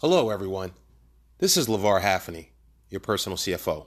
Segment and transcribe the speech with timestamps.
[0.00, 0.74] Hello, everyone.
[1.38, 2.50] This is LeVar Haffney,
[2.88, 3.86] your personal CFO.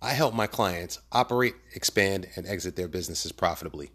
[0.00, 3.90] I help my clients operate, expand, and exit their businesses profitably.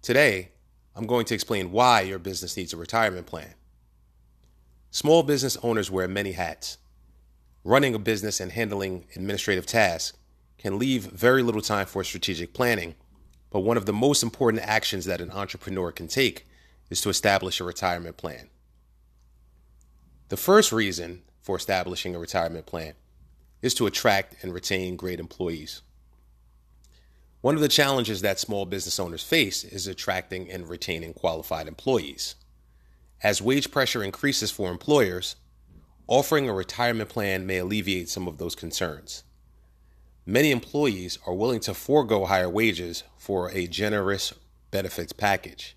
[0.00, 0.52] Today,
[0.96, 3.52] I'm going to explain why your business needs a retirement plan.
[4.90, 6.78] Small business owners wear many hats.
[7.62, 10.16] Running a business and handling administrative tasks
[10.56, 12.94] can leave very little time for strategic planning,
[13.50, 16.46] but one of the most important actions that an entrepreneur can take
[16.88, 18.48] is to establish a retirement plan.
[20.30, 22.94] The first reason for establishing a retirement plan
[23.62, 25.82] is to attract and retain great employees.
[27.40, 32.36] One of the challenges that small business owners face is attracting and retaining qualified employees.
[33.24, 35.34] As wage pressure increases for employers,
[36.06, 39.24] offering a retirement plan may alleviate some of those concerns.
[40.24, 44.32] Many employees are willing to forego higher wages for a generous
[44.70, 45.76] benefits package.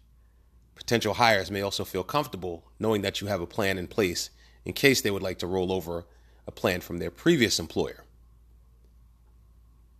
[0.75, 4.29] Potential hires may also feel comfortable knowing that you have a plan in place
[4.65, 6.05] in case they would like to roll over
[6.47, 8.03] a plan from their previous employer.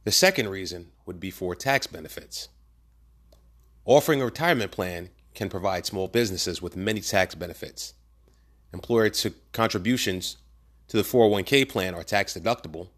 [0.04, 2.50] The second reason would be for tax benefits.
[3.86, 7.94] Offering a retirement plan can provide small businesses with many tax benefits.
[8.74, 9.12] Employer
[9.52, 10.38] contributions
[10.88, 12.90] to the 401k plan are tax deductible,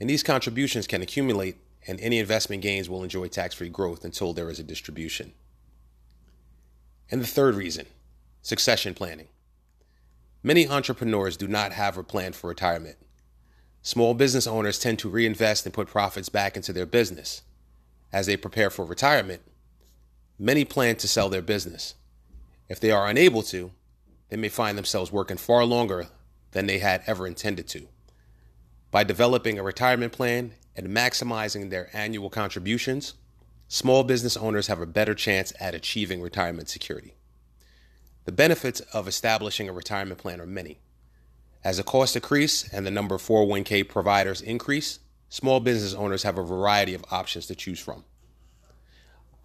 [0.00, 1.56] and these contributions can accumulate,
[1.86, 5.32] and any investment gains will enjoy tax free growth until there is a distribution.
[7.10, 7.86] And the third reason
[8.42, 9.28] succession planning.
[10.42, 12.96] Many entrepreneurs do not have a plan for retirement.
[13.82, 17.42] Small business owners tend to reinvest and put profits back into their business.
[18.12, 19.42] As they prepare for retirement,
[20.38, 21.94] many plan to sell their business.
[22.68, 23.72] If they are unable to,
[24.28, 26.06] they may find themselves working far longer
[26.52, 27.88] than they had ever intended to.
[28.90, 33.14] By developing a retirement plan and maximizing their annual contributions,
[33.66, 37.14] small business owners have a better chance at achieving retirement security.
[38.28, 40.80] The benefits of establishing a retirement plan are many.
[41.64, 44.98] As the costs decrease and the number of 401k providers increase,
[45.30, 48.04] small business owners have a variety of options to choose from.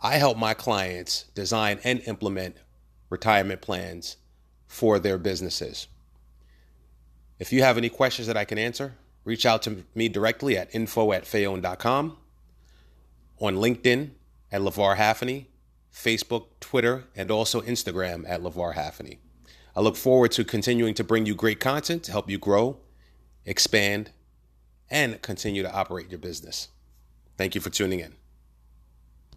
[0.01, 2.57] I help my clients design and implement
[3.09, 4.17] retirement plans
[4.67, 5.87] for their businesses.
[7.39, 10.75] If you have any questions that I can answer, reach out to me directly at
[10.75, 12.17] info at on
[13.39, 14.09] LinkedIn
[14.51, 15.47] at LeVar Haffney,
[15.93, 19.19] Facebook, Twitter, and also Instagram at LeVar Haffney.
[19.75, 22.77] I look forward to continuing to bring you great content to help you grow,
[23.45, 24.11] expand,
[24.89, 26.69] and continue to operate your business.
[27.37, 28.22] Thank you for tuning in.